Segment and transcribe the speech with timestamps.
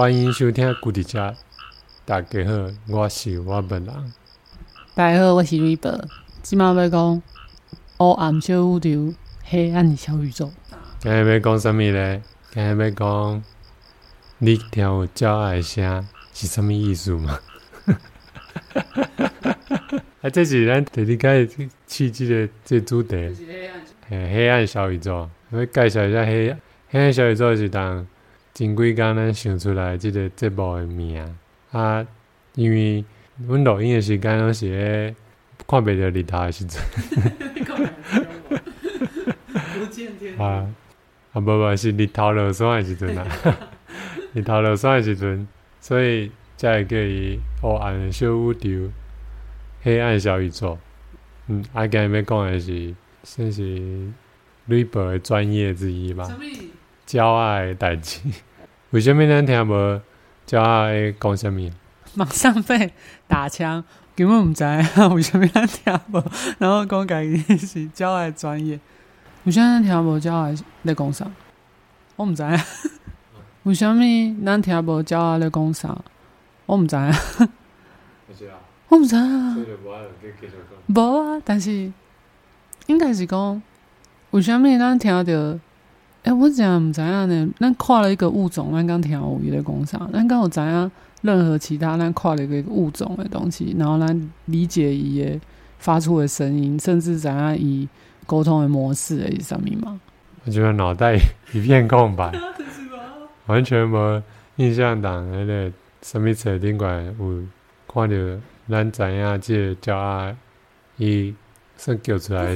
[0.00, 1.36] 欢迎收听古迪家，
[2.06, 3.94] 大家好，我是我本人。
[4.94, 5.92] 大家好，我是瑞伯。
[6.40, 7.22] 今晚要讲
[7.98, 9.12] 黑暗小宇宙，
[9.44, 10.50] 黑暗小宇宙。
[11.00, 12.22] 今日要讲什么呢？
[12.50, 13.44] 今日要讲
[14.38, 17.38] 你听有鸟仔的声是什么意思吗？
[20.22, 23.36] 啊，这是咱第一开始起这个这主题，
[24.08, 25.28] 黑黑暗小宇宙。
[25.50, 26.56] 我要介绍一下黑
[26.88, 28.06] 黑暗小宇宙是当。
[28.54, 31.36] 前几工咱想出来即个节目的名。
[31.72, 32.06] 啊，
[32.54, 33.04] 因为
[33.46, 35.14] 阮录音的时间拢是咧
[35.68, 36.82] 看袂着日头的时阵，
[40.36, 40.66] 啊
[41.32, 43.24] 啊，无无是日头落山的时阵啊，
[44.34, 45.46] 日头落山的时阵，
[45.80, 48.90] 所以才会叫伊黑暗小宇宙，
[49.82, 50.76] 黑暗小宇宙。
[51.46, 54.10] 嗯，啊，今日要讲的是算是
[54.66, 56.28] 瑞博的专业之一吧。
[57.12, 58.20] 鸟仔的代志，
[58.90, 60.00] 为什么咱听无
[60.48, 61.70] 鸟仔讲什么？
[62.14, 62.92] 马上被
[63.28, 63.84] 打枪，
[64.16, 65.08] 根本唔知啊！
[65.14, 66.24] 为什么咱听无？
[66.58, 68.78] 然后讲家己是鸟仔专业，
[69.44, 71.30] 为什么咱听无鸟仔咧讲啥？
[72.16, 72.56] 我唔知啊！
[73.62, 74.02] 为什么
[74.44, 75.96] 咱听无鸟仔咧讲啥？
[76.66, 77.10] 我唔知啊！
[78.88, 79.56] 我唔知啊！
[80.88, 81.40] 无啊！
[81.44, 81.92] 但是
[82.86, 83.62] 应该是讲，
[84.30, 85.60] 为什么咱听到？
[86.22, 87.48] 哎、欸，我真唔知影呢。
[87.58, 89.98] 咱跨了一个物种，咱刚听有伊咧讲啥？
[90.12, 90.90] 咱刚有知影
[91.22, 95.40] 任何其他咱跨了一个物种的东西，然后咱理解伊诶
[95.78, 97.88] 发出的声音，甚至知影伊
[98.26, 99.98] 沟通的模式诶是啥物嘛？
[100.44, 101.18] 我觉得脑袋
[101.52, 102.32] 一片空白，
[103.46, 104.22] 完全无
[104.56, 107.42] 印象党迄个什么册顶管有
[107.86, 108.16] 看到
[108.68, 110.36] 咱知影即个鸟仔
[110.98, 111.34] 伊
[111.78, 112.54] 说叫出来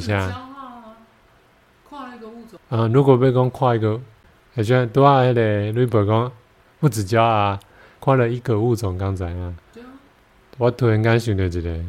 [2.68, 4.00] 啊，如果要讲跨一个，
[4.54, 6.32] 好像拄仔迄个瑞博讲
[6.80, 7.60] 不止鸟啊，
[8.00, 9.54] 跨了一个物种刚才啊。
[10.58, 11.80] 我突然间想到一个，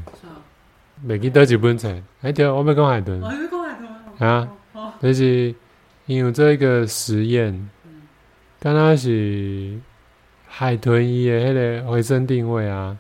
[1.07, 3.21] 袂记倒一本册，哎对，我要讲海豚。
[4.17, 4.49] 啊，
[5.01, 5.53] 就是
[6.05, 7.69] 因为做一个实验，
[8.59, 9.77] 刚刚是
[10.47, 12.97] 海豚伊的迄个回声定位啊，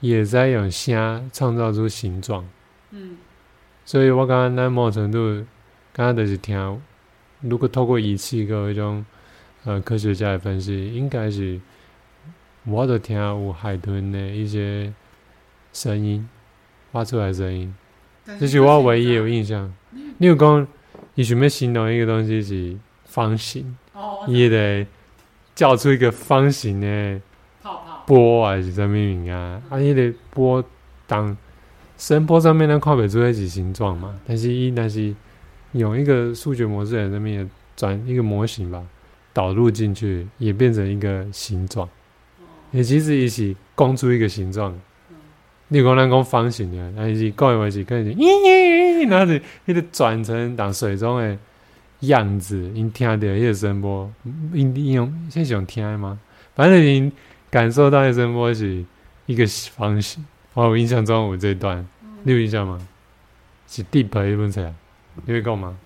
[0.00, 2.44] 也在用声创造出形状。
[2.90, 3.18] 嗯，
[3.84, 5.44] 所以我刚刚在某程度，
[5.96, 6.82] 刚刚就是听。
[7.40, 9.04] 如果透过仪器跟一种
[9.64, 11.60] 呃科学家的分析，应该是
[12.64, 14.92] 我都听有海豚的一些
[15.72, 16.28] 声音
[16.90, 17.72] 发出来的声音，
[18.40, 19.72] 这是我唯一有印象。
[20.18, 20.66] 你有讲，
[21.14, 23.76] 你想要形容一个东西是方形，
[24.26, 24.84] 你也得
[25.54, 27.20] 叫出一个方形的
[28.04, 29.62] 波还是什么名啊？
[29.70, 30.64] 啊，你的波
[31.06, 31.36] 当
[31.96, 34.18] 声波上面能看不出来是形状嘛？
[34.26, 35.14] 但是伊但是。
[35.74, 38.82] 用一个数学模式在那边转一个模型吧，
[39.32, 41.88] 导入进去也变成一个形状，
[42.70, 44.74] 也其实也是供出一个形状。
[45.68, 51.36] 你讲咱讲方形的，那是讲的话是可以，咦，那是迄个转成当水中的
[52.00, 54.12] 样子，因听到迄个声波，
[54.52, 56.20] 你你用现在用听的吗？
[56.54, 57.10] 反正你
[57.50, 58.84] 感受到的声波是
[59.26, 60.24] 一个方形。
[60.52, 61.84] 我有印象中有这一段，
[62.22, 62.78] 你有印象吗？
[63.66, 64.72] 是 deep 一本册。
[65.24, 65.76] 你会讲吗？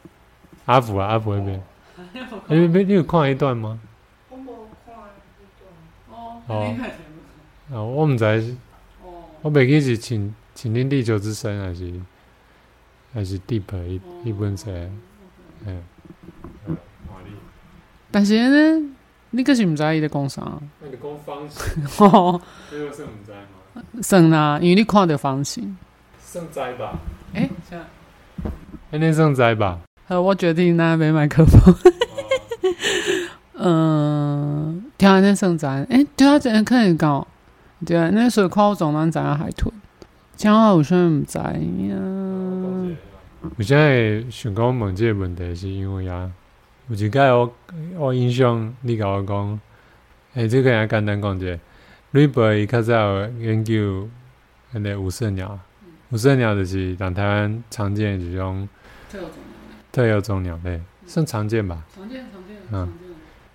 [0.67, 1.63] 阿福啊，阿福那边，
[2.87, 3.81] 你有看一段吗？
[4.29, 4.53] 我没
[4.85, 4.95] 看
[5.41, 6.19] 一段。
[6.19, 6.43] 哦。
[6.47, 6.77] 哦。
[7.71, 8.25] 哦，我唔知。
[9.03, 9.25] 哦。
[9.41, 11.91] 我袂记是请请听地球之声还是
[13.15, 14.71] 还是 Deep 一一本册。
[15.65, 15.83] 嗯。
[18.11, 18.91] 但是呢，
[19.31, 20.61] 你可是唔知伊在讲啥？
[20.81, 21.83] 那个讲方形。
[22.07, 22.41] 哦。
[22.71, 23.83] 这个算唔知吗？
[24.03, 25.79] 算啦，因为你看到方形。
[26.21, 26.99] 算知吧。
[27.33, 27.49] 诶。
[28.91, 29.81] 今天算知吧？
[30.07, 31.77] 好，我决定拿买麦克风。
[33.53, 35.67] 嗯，听安尼算知。
[35.67, 37.27] 诶，对啊，这可能讲。
[37.85, 39.71] 对啊，那时候看我总能知影海豚。
[40.37, 42.97] 讲话有啥唔知呀？
[43.59, 46.31] 我现在想讲问这个问题，是因为啊，
[46.89, 47.55] 有一个我
[47.99, 49.61] 我印象，你甲我讲，
[50.33, 51.59] 诶，这个也简单讲者。
[52.13, 54.09] 瑞博伊较早有研究
[54.73, 55.59] 那个五色鸟，
[56.09, 58.67] 五色鸟就是咱台湾常见的一种。
[59.91, 61.85] 特有种鸟类，算常见吧。
[61.95, 62.57] 常见，常见。
[62.71, 62.93] 嗯。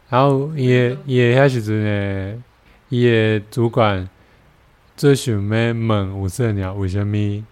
[0.10, 2.44] 然后伊伊遐时阵呢，
[2.90, 4.08] 伊个主管
[4.96, 7.44] 最想要问五色鸟为什么伊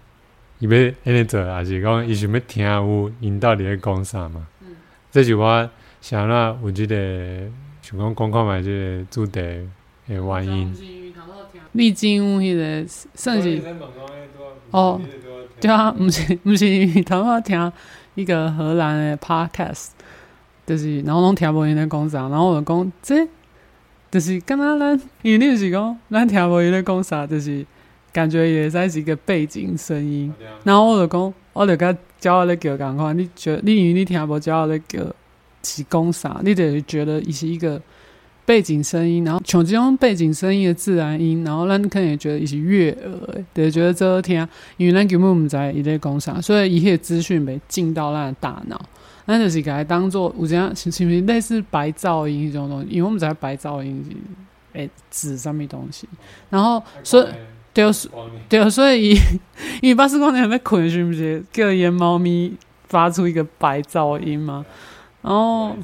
[0.60, 0.70] 要
[1.06, 4.48] 安尼做，还是讲伊想要听有因到底咧讲啥嘛？
[4.62, 4.76] 嗯。
[5.12, 5.70] 这是我
[6.02, 7.50] 想啦有这个
[7.82, 9.68] 想讲讲看嘛，即个主题的
[10.08, 11.14] 原因。
[11.74, 13.62] 历经迄个算是
[14.72, 15.00] 哦。
[15.62, 17.72] 对啊，不是不是，头我听
[18.16, 19.90] 一个荷兰的 podcast，
[20.66, 23.28] 就是然后拢听无因在讲啥，然后我就讲这
[24.10, 27.64] 就是刚刚咱，因为你是讲咱听无伊咧讲啥，就是
[28.12, 30.34] 感觉也在是一个背景声音。
[30.64, 35.00] 然后我就讲，我就甲骄傲咧叫讲话，你觉你因为你听无骄傲咧叫
[35.62, 37.80] 是讲啥，你就觉得伊是一个
[38.46, 44.48] 背景声音，然后像这种背景声音的自然音，然后咱可能也觉得伊是悦耳，对，觉得这听，
[44.78, 48.82] 因为咱根本毋知伊咧讲啥，所以一切资讯没进到咱的大脑。
[49.26, 52.88] 那就是给它当做有这样，是不是类似白噪音这种东西？
[52.90, 54.18] 因为我们知道白噪音是
[54.74, 56.10] 诶指上面东西，
[56.50, 57.28] 然后所以
[57.74, 58.10] 就是
[58.50, 59.12] 对，所以
[59.82, 61.42] 因为巴斯光年还没困，是不是？
[61.54, 62.58] 叫野猫咪
[62.90, 64.66] 发出一个白噪音嘛？
[65.22, 65.76] 然后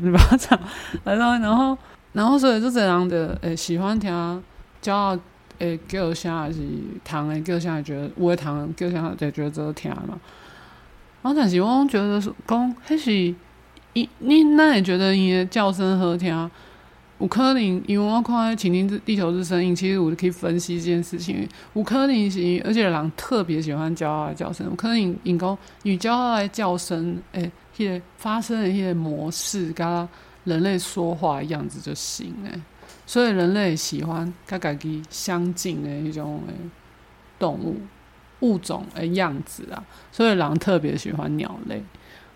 [0.00, 0.58] 你把它唱，
[1.04, 1.76] 然后然后
[2.12, 4.42] 然后所以就这样的诶，喜欢听
[4.80, 5.18] 叫
[5.58, 6.60] 诶叫声还是
[7.04, 8.42] 糖诶叫声，觉得我的
[8.76, 10.18] 叫声就觉得这听嘛。
[11.22, 13.10] 然后但是我觉得说，讲还是
[13.94, 16.50] 你你那也觉得伊的叫声好听，
[17.18, 21.48] 有可能因为我看《倾听地球之声音》，其实我就可以分析这件事情。
[21.74, 24.66] 有可能是，而且人特别喜欢骄傲的叫声。
[24.66, 30.08] 有可能因讲与骄傲的叫声，诶，迄个发生的迄个模式，跟
[30.44, 32.60] 人类说话的样子就行诶。
[33.04, 36.54] 所以人类喜欢跟家己相近的一种诶
[37.38, 37.76] 动物。
[38.40, 39.82] 物种的样子啊，
[40.12, 41.82] 所以狼特别喜欢鸟类。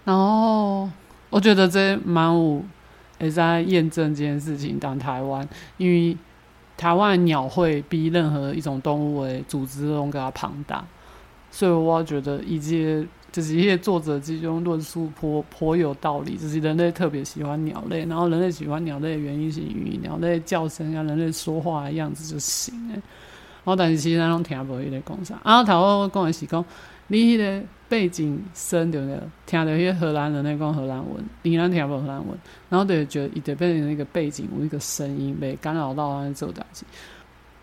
[0.03, 0.89] 然后
[1.29, 2.65] 我觉得这蛮有
[3.19, 4.79] 也在验证这件事情。
[4.79, 5.47] 当台湾，
[5.77, 6.17] 因为
[6.79, 10.83] 台湾鸟会比任何一种动物的组织都更加庞大，
[11.51, 16.37] 所以我觉得以及就是一些作者之中论述颇颇有道理。
[16.37, 23.01] 就是人类特别喜欢鸟类，然后人类喜欢鸟类的原因是因为鸟类叫声啊，人类说话的样子就行诶。
[23.65, 25.39] 我但是其实咱拢听无伊在讲啥。
[25.43, 26.65] 啊，头我讲的是讲，
[27.09, 29.21] 你迄个背景声对不对？
[29.47, 32.39] 听到迄个荷兰人咧讲荷兰文，你咱听无荷兰文，
[32.69, 36.85] 然后就觉得伊得变成那个背景有一个声音，袂干扰到咱做代志。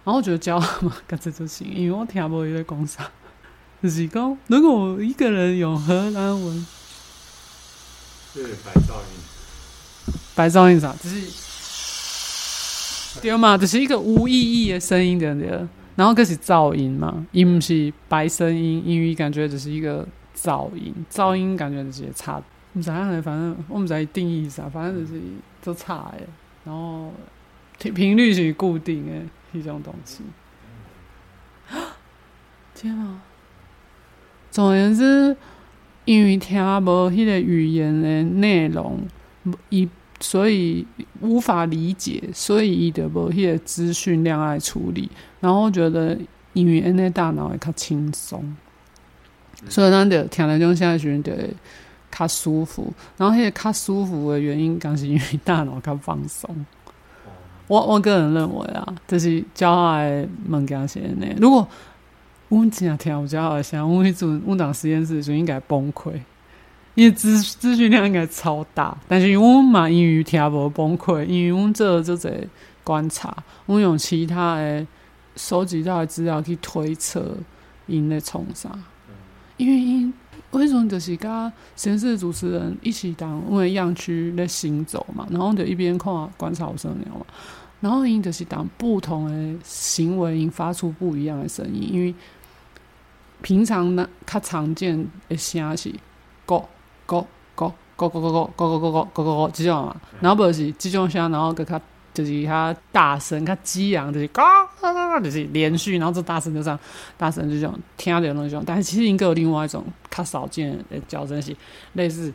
[0.03, 3.09] 然后我觉得骄傲嘛，干脆就行，因为我听无伊在讲啥。
[3.81, 6.65] 就是讲，如果一个人用荷兰文，
[8.33, 10.93] 对白噪音，白噪音啥？
[11.01, 11.21] 就是
[13.21, 15.67] 对嘛，就是一个无意义的声音，对不对？
[15.95, 22.41] 然后这是噪音嘛，伊不是白声音，因为感觉只是一个噪音，噪音感觉就是差。
[22.73, 25.19] 唔知影嘞，反正我们在定义啥，反正就是
[25.63, 26.27] 都差诶。
[26.63, 27.11] 然后
[27.79, 29.27] 频率是固定诶，
[29.57, 30.21] 一种东西。
[32.75, 33.21] 天啊！
[34.57, 35.37] 总而言之，
[36.05, 38.97] 因为听无迄个语言的内容，
[39.69, 39.87] 伊。
[40.19, 40.83] 所以
[41.21, 45.07] 无法理解，所以伊得无迄个资讯量来处理。
[45.39, 46.17] 然后我觉得
[46.53, 48.43] 因为安尼大脑会较轻松，
[49.69, 51.47] 所以咱就听来种现在学得
[52.11, 52.91] 较舒服。
[53.15, 56.65] 然后迄个较舒服的原因，刚是因为大脑较放松。
[57.67, 61.35] 我我个人认为啊，就是骄傲的物件是安尼。
[61.39, 61.67] 如果
[62.49, 66.13] 阮真听有骄傲的声，阮迄阵阮当实验室就应该崩溃。
[66.95, 72.47] 因为资资讯量应该超大，但是因为我们嘛，英语听无崩溃，因为我们做这个
[72.83, 73.35] 观察，
[73.67, 74.87] 我用其他的
[75.35, 77.37] 收集到的资料去推测
[77.85, 78.71] 因在从啥。
[79.57, 80.13] 因为因
[80.51, 87.25] 为什么就是跟实验室主持人一起当因为样区在行走嘛，然后就一边看观察声鸟嘛，
[87.79, 92.15] 然后因就是当不同的行为因发出不一样的声音，因为
[93.41, 95.93] 平常呢，较常见的声是
[96.45, 96.67] 狗。
[97.07, 97.25] 咕
[97.55, 101.79] 咕咕咕咕咕咕咕咕咕咕咕咕这种嘛，然后不是这种声，然后跟它
[102.13, 106.77] 就是它大声，它激昂，就是嘎嘎嘎，就是连续，然后这大声就这样，
[107.15, 111.55] 大声就这种听到那种，但是其实应该有另外一种较少见的叫声是
[111.93, 112.33] 类似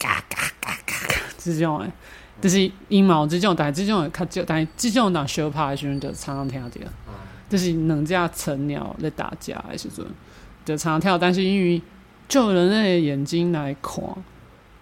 [0.00, 1.92] 嘎嘎嘎嘎嘎这种诶，
[2.40, 6.68] 就是阴毛这种，但是这种较少，但是这种当小趴的时候就常常听到，
[7.52, 10.04] 就是两只成鸟在打架的时阵
[10.64, 11.82] 就常常听到，但是因为。
[12.28, 14.02] 就人类的眼睛来看，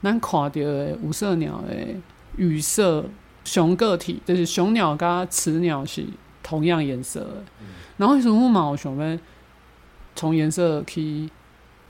[0.00, 1.74] 咱看到的五色鸟的
[2.36, 3.04] 羽色
[3.42, 6.04] 雄个体，就是雄鸟跟雌鸟是
[6.44, 7.42] 同样颜色的。
[7.60, 8.68] 嗯、然后为什么嘛？
[8.68, 9.18] 我想要
[10.14, 11.28] 从颜色去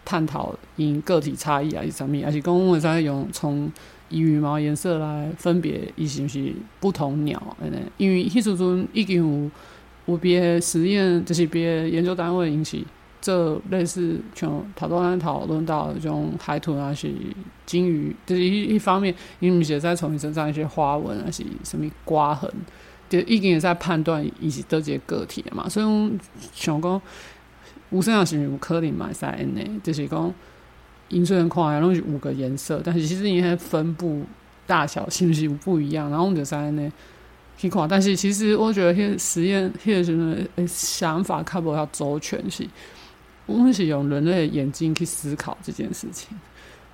[0.02, 2.24] 探讨因个体差异还是什么？
[2.24, 3.70] 还是讲我们在用从
[4.08, 7.56] 羽毛颜色来分别，伊是不是不同鸟？
[7.98, 9.50] 因为迄时阵已经有
[10.10, 12.86] 有别实验，就是别研究单位引起。
[13.22, 17.12] 这类似像讨论讨论到这种海豚啊，是
[17.66, 22.50] 鲸鱼，就是一一方面，因为是在从你身上一些花纹啊，是什么刮痕，
[23.10, 25.68] 就已经也在判断伊是得这个个体嘛。
[25.68, 25.86] 所以
[26.54, 27.02] 想讲，
[27.90, 30.32] 无色鸟是有可能买在内，就是讲，
[31.08, 34.22] 因虽然看起来拢是五个颜色，但是其实因为分布
[34.66, 36.90] 大小是不是不一样，然后我们就在内
[37.60, 37.86] 去看。
[37.86, 40.34] 但是其实我觉得，迄实验迄个什么
[40.66, 42.66] 想法，较无要周全是，
[43.44, 46.28] 我们是用人类的眼睛去思考这件事情。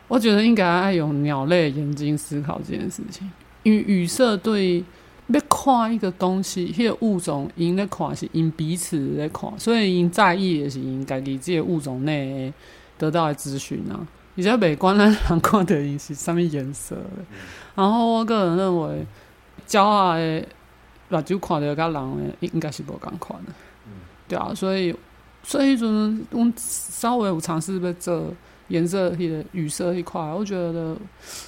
[0.08, 3.30] 我觉得应该爱用鸟类的眼睛思考这件事情，
[3.62, 4.84] 因为羽色对
[5.28, 12.52] 要看一个东西，迄个物种因咧看是因彼此咧看，所以因在意的是因家己这个物种内
[12.96, 14.06] 得到的资讯啊。
[14.36, 17.24] 而且美观咱人看的因是啥物颜色的，
[17.74, 19.06] 然后我个人认为，
[19.70, 20.46] 鸟仔的
[21.08, 23.52] 目睭看到甲人诶应该是无共款的，
[24.28, 24.94] 对啊，所以
[25.42, 28.32] 所以阵阮稍微有尝试要做
[28.68, 30.96] 颜色迄个语色一块，我觉得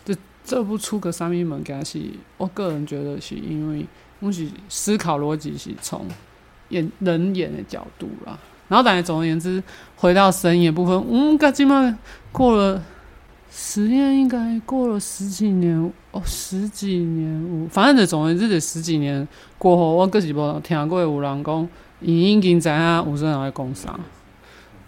[0.04, 2.00] 这做不出个啥物物件是，
[2.36, 3.84] 我个人觉得是因为
[4.20, 6.06] 我是思考逻辑是从
[6.68, 8.38] 眼人眼的角度啦。
[8.68, 9.62] 然后，但是总而言之，
[9.96, 11.98] 回到声音的部分，嗯，噶起码
[12.30, 12.82] 过了
[13.50, 19.26] 实验，应该过了十几年哦，十几年，反正就总而言之，这十几年
[19.56, 21.68] 过后，我个是无听过有人讲，
[22.00, 23.98] 伊已经知影有阵人来讲啥，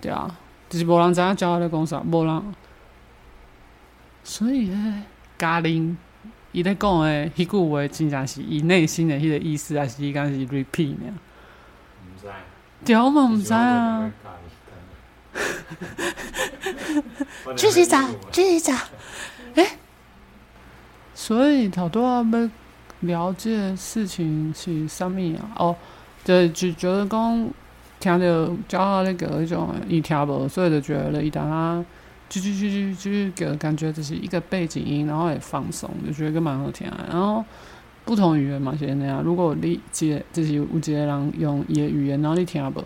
[0.00, 0.38] 对啊，
[0.68, 2.42] 就是无人知影鸟在讲啥，无人，
[4.22, 5.02] 所以呢，
[5.38, 5.96] 嘉玲
[6.52, 11.12] 伊在讲诶迄句话，真正是伊内心的迄个意思，还是伊讲是 repeat 呢？
[12.84, 14.10] 屌嘛，毋知啊！
[17.56, 18.74] 继续找，继续找。
[19.54, 19.78] 哎，
[21.14, 22.22] 所以好多要
[23.00, 25.50] 了解的事情是啥物啊？
[25.56, 25.76] 哦，
[26.24, 27.50] 就就觉得讲
[27.98, 31.84] 听到教那个一种伊听无，所以就觉得伊当他
[32.30, 36.90] 啾啾啾啾啾，给感觉就是一个背景音，然后也放松，就觉得蛮好听。
[37.10, 37.44] 然后。
[38.02, 39.22] 不同语言嘛，是那样。
[39.22, 42.82] 如果你接就是有一个人用伊的语言，然后你听无，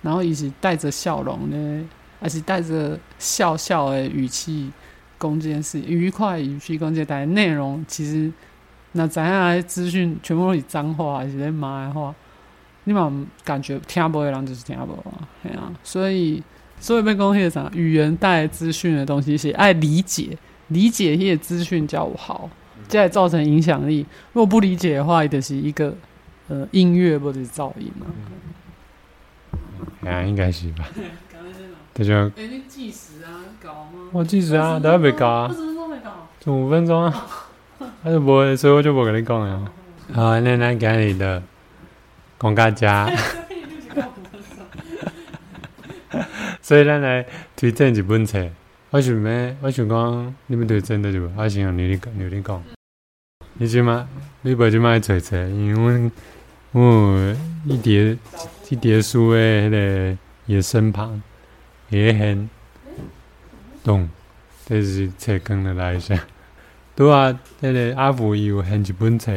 [0.00, 1.84] 然后伊是带着笑容的，
[2.22, 4.70] 还是带着笑笑的语气
[5.18, 8.32] 讲这件事，愉快语气讲这件，但内容其实
[8.92, 12.14] 那怎样的资讯全部都是脏话，还是在骂的话，
[12.84, 13.12] 你嘛
[13.44, 15.72] 感觉听不的人就是听不啊，系啊。
[15.82, 16.42] 所以
[16.78, 20.38] 所以被讲迄个啥，语言带资讯的东西是爱理解，
[20.68, 22.48] 理解迄个资讯较好。
[22.88, 24.04] 再造成影响力。
[24.32, 25.96] 如果不理解的话，就是一个
[26.48, 28.06] 呃音乐或者是噪音嘛。
[30.10, 30.86] 啊，应该是吧。
[31.94, 32.30] 大家。
[32.36, 33.44] 哎，你计时啊？
[33.62, 34.08] 搞吗？
[34.12, 35.48] 我计时啊，大家没搞啊。
[35.48, 36.10] 二十分钟没搞。
[36.40, 37.26] 就五分钟啊。
[38.02, 39.70] 他就不会，所以我就不跟你讲了。
[40.12, 41.42] 好，那 那给你的
[42.38, 43.10] 广告家。
[46.60, 48.48] 所以咱来推荐一本册。
[48.90, 49.56] 我想咩？
[49.60, 52.62] 我想讲，你们推荐的就，我想让你你你你讲。
[53.54, 54.06] 你即马，
[54.42, 56.10] 你不即马找找，因为
[56.72, 58.16] 我我一叠
[58.70, 61.20] 一叠书诶，迄个伊身旁
[61.92, 62.50] 也很
[63.84, 64.08] 懂，
[64.66, 66.18] 这是册讲的来一下。
[66.96, 69.32] 对啊，迄个阿福伊有很一本册，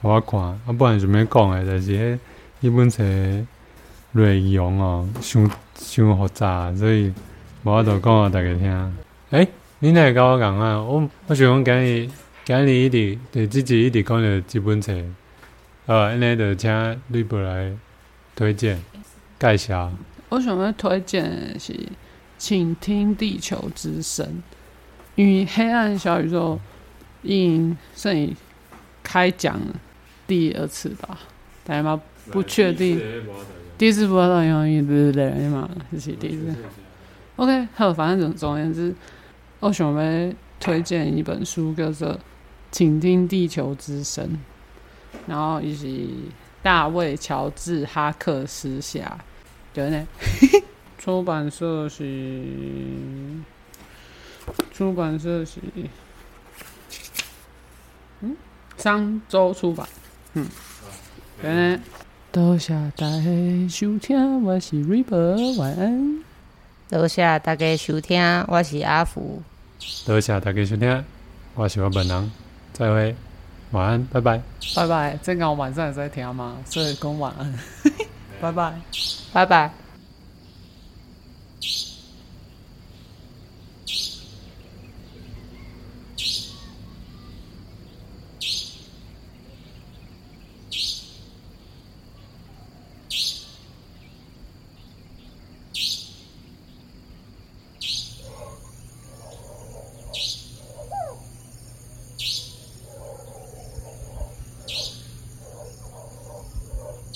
[0.00, 2.18] 互我看，啊，不然就没讲诶，但是迄
[2.60, 3.02] 一本册
[4.12, 7.12] 内容哦，伤伤复杂，所以
[7.64, 8.94] 无法度讲互大家听。
[9.30, 9.48] 诶、欸，
[9.80, 10.80] 你会甲我讲啊？
[10.80, 12.10] 我我想讲今日。
[12.46, 14.92] 今日一直对自己一直讲了几本册，
[15.86, 17.72] 呃，安尼就请吕博来
[18.36, 18.78] 推荐
[19.40, 19.90] 介绍。
[20.34, 21.72] 我想要推荐的是
[22.36, 24.26] 《请听地球之声》，
[25.14, 26.58] 因为黑暗小宇宙
[27.22, 28.34] 应剩于
[29.00, 29.60] 开讲
[30.26, 31.20] 第二次吧，
[31.62, 32.00] 大家嘛
[32.32, 33.00] 不确定。
[33.78, 35.70] 第一次播到用意对不对嘛？
[35.92, 36.52] 这是第一次。
[37.36, 38.92] OK，好，反正总总而言之，
[39.60, 42.18] 我想要推荐一本书，叫做。
[42.72, 44.28] 请听地球之声，
[45.28, 46.24] 然后以及
[46.60, 49.16] 大卫·乔治·哈克斯下，
[49.74, 50.06] 对 呢？
[50.98, 52.42] 出版社是
[54.72, 55.60] 出版社是
[58.20, 58.34] 嗯，
[58.78, 59.86] 商周出版，
[60.34, 60.46] 嗯，
[61.42, 61.80] 对呢？
[62.32, 66.24] 多谢大家收听，我是瑞博，晚安。
[66.88, 69.42] 多谢大家收听，我是阿福。
[70.06, 71.04] 多谢大家收听，
[71.54, 72.32] 我是我本人。
[72.72, 73.14] 再会，
[73.72, 74.40] 晚安，拜拜，
[74.74, 75.18] 拜拜。
[75.22, 76.56] 正刚我晚上也在听吗？
[76.64, 77.52] 所以讲晚安，
[78.44, 78.74] 拜拜，
[79.32, 79.70] 拜拜。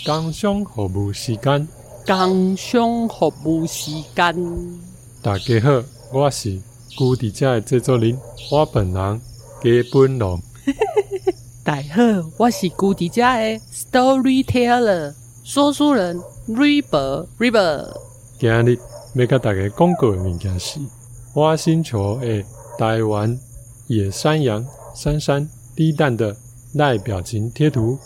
[0.08, 1.68] 工商服务时间，
[2.06, 4.34] 工商服务时间。
[5.20, 6.58] 大家好，我是
[6.96, 8.18] 古迪家的制作人，
[8.50, 9.20] 我本人
[9.62, 10.40] 基本龙。
[11.62, 15.12] 大家好，我是古迪家的 Storyteller
[15.44, 17.94] 说书人 River River。
[18.38, 18.78] 今日
[19.12, 20.80] 要甲大家讲过的物件是
[21.34, 22.42] 花星球的
[22.78, 23.38] 台湾
[23.88, 25.46] 野山羊珊珊
[25.76, 26.34] 低蛋的
[26.72, 27.98] 赖表情贴图，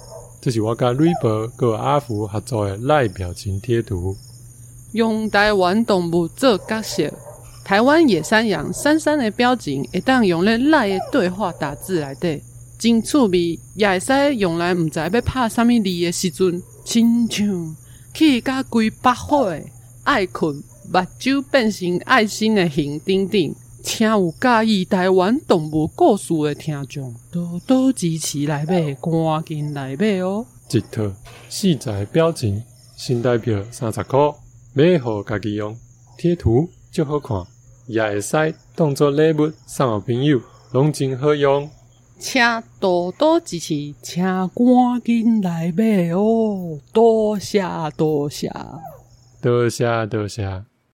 [0.42, 4.16] 这是我甲 River 和阿福合作的赖表情贴图。
[4.90, 7.08] 用台湾动物做角色，
[7.64, 12.42] 台湾野山羊珊珊的表情会当用咧赖的对话打字来底，
[12.76, 17.76] 真趣味，也会使用来毋知要拍啥物字的时阵，亲像
[18.12, 19.64] 去甲规百岁
[20.02, 20.56] 爱困
[20.92, 23.54] 目睭变成爱心的形等等。
[23.83, 30.47] 请有介意台湾动物故事的听众，多多支持来买，赶紧来买哦！
[30.71, 31.12] 一套
[31.49, 32.62] 四只表情，
[32.97, 34.19] 新台票三十块。
[34.75, 35.77] 买好家己用，
[36.17, 37.45] 贴图就好看，
[37.87, 41.69] 也会使当做礼物送给朋友，拢真好用。
[42.19, 42.41] 请
[42.79, 46.79] 多多支持，请赶紧来买哦！
[46.93, 47.62] 多谢
[47.97, 48.51] 多谢，
[49.43, 50.72] 多谢多谢。